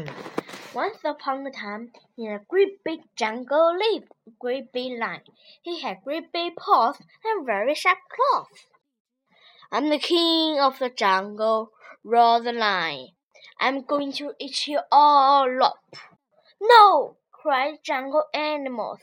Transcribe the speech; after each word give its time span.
Hmm. 0.00 0.08
Once 0.72 0.98
upon 1.04 1.46
a 1.46 1.50
time, 1.50 1.92
in 2.16 2.32
a 2.32 2.38
great 2.48 2.82
big 2.82 3.00
jungle 3.16 3.76
lived 3.76 4.10
a 4.26 4.30
great 4.38 4.72
big 4.72 4.98
lion. 4.98 5.20
He 5.60 5.80
had 5.80 6.02
great 6.04 6.32
big 6.32 6.56
paws 6.56 6.96
and 7.22 7.44
very 7.44 7.74
sharp 7.74 7.98
claws. 8.08 8.46
I'm 9.70 9.90
the 9.90 9.98
king 9.98 10.58
of 10.58 10.78
the 10.78 10.88
jungle, 10.88 11.72
roared 12.02 12.44
the 12.44 12.52
lion. 12.52 13.08
I'm 13.60 13.82
going 13.82 14.12
to 14.12 14.32
eat 14.40 14.68
you 14.68 14.80
all 14.90 15.62
up. 15.62 15.96
No, 16.62 17.18
cried 17.30 17.80
jungle 17.82 18.24
animals. 18.32 19.00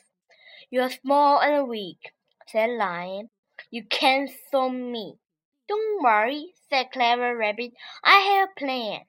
You're 0.71 0.89
small 0.89 1.39
and 1.41 1.68
weak, 1.68 2.11
said 2.48 2.71
Lion. 2.71 3.29
You 3.70 3.84
can't 3.86 4.32
stop 4.48 4.71
me. 4.71 5.20
Don't 5.68 6.02
worry, 6.02 6.55
said 6.71 6.91
Clever 6.91 7.38
Rabbit. 7.38 7.73
I 8.04 8.20
have 8.20 8.50
a 8.50 8.59
plan. 8.59 9.02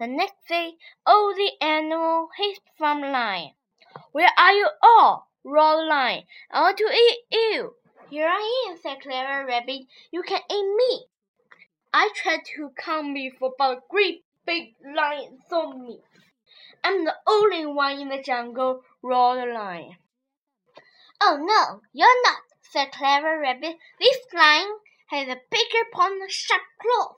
The 0.00 0.06
next 0.06 0.48
day, 0.48 0.78
all 1.04 1.34
the 1.34 1.52
animals 1.60 2.30
hid 2.38 2.58
from 2.78 3.02
Lion. 3.02 3.52
Where 4.12 4.30
are 4.38 4.52
you 4.54 4.70
all? 4.82 5.28
roared 5.44 5.88
Lion. 5.88 6.24
I 6.50 6.62
want 6.62 6.78
to 6.78 6.90
eat 6.90 7.18
you. 7.30 7.74
Here 8.08 8.26
I 8.26 8.66
am, 8.70 8.78
said 8.78 9.02
Clever 9.02 9.44
Rabbit. 9.44 9.82
You 10.10 10.22
can 10.22 10.40
eat 10.50 10.74
me. 10.74 11.04
I 11.92 12.08
tried 12.14 12.46
to 12.56 12.70
come 12.78 13.12
before, 13.12 13.52
but 13.58 13.76
a 13.76 13.82
great 13.90 14.24
big 14.46 14.74
lion 14.82 15.38
saw 15.50 15.70
me. 15.70 16.00
I'm 16.82 17.04
the 17.04 17.16
only 17.26 17.66
one 17.66 18.00
in 18.00 18.08
the 18.08 18.22
jungle, 18.22 18.82
roared 19.02 19.46
the 19.46 19.52
lion. 19.52 19.98
Oh 21.20 21.36
no, 21.36 21.82
you're 21.92 22.22
not, 22.22 22.40
said 22.62 22.90
Clever 22.90 23.38
Rabbit. 23.38 23.76
This 24.00 24.16
lion 24.32 24.78
has 25.08 25.28
a 25.28 25.42
bigger 25.50 25.84
paw 25.92 26.06
and 26.06 26.30
sharp 26.30 26.62
claws. 26.80 27.16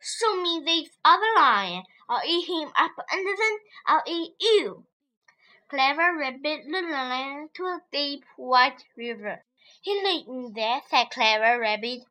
Show 0.00 0.42
me 0.42 0.60
this 0.64 0.90
other 1.04 1.32
lion. 1.36 1.84
I'll 2.08 2.24
eat 2.24 2.46
him 2.46 2.72
up 2.76 2.92
and 3.10 3.26
then 3.26 3.58
I'll 3.86 4.02
eat 4.06 4.34
you. 4.40 4.86
Clever 5.68 6.16
Rabbit 6.16 6.66
lion 6.68 7.50
to 7.54 7.64
a 7.64 7.82
deep 7.90 8.24
white 8.36 8.84
river. 8.96 9.44
He 9.80 10.00
lay 10.02 10.24
in 10.26 10.52
there, 10.54 10.82
said 10.88 11.10
Clever 11.10 11.58
Rabbit. 11.58 12.04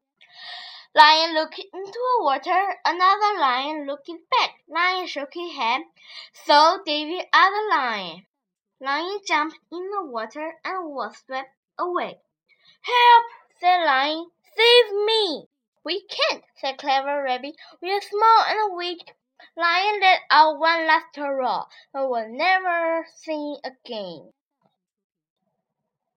Lion 0.93 1.33
looked 1.33 1.59
into 1.59 1.91
the 1.91 2.23
water. 2.23 2.79
Another 2.83 3.39
lion 3.39 3.85
looked 3.85 4.09
back. 4.31 4.55
Lion 4.67 5.07
shook 5.07 5.33
his 5.33 5.53
head. 5.55 5.83
So 6.45 6.81
did 6.85 7.07
the 7.07 7.25
other 7.33 7.69
lion. 7.69 8.25
Lion 8.81 9.19
jumped 9.25 9.57
in 9.71 9.89
the 9.91 10.03
water 10.03 10.59
and 10.65 10.93
was 10.93 11.17
swept 11.25 11.53
away. 11.77 12.19
Help! 12.81 13.25
said 13.59 13.85
Lion. 13.85 14.30
Save 14.55 14.93
me! 15.05 15.47
We 15.83 16.02
can't, 16.07 16.43
said 16.57 16.77
Clever 16.77 17.23
Rabbit. 17.23 17.55
We 17.81 17.91
are 17.93 18.02
small 18.02 18.43
and 18.47 18.75
weak. 18.75 19.13
Lion 19.58 20.00
let 20.00 20.22
out 20.31 20.59
one 20.59 20.88
last 20.88 21.14
and 21.94 22.09
was 22.09 22.28
never 22.30 23.05
seen 23.17 23.58
again. 23.66 24.31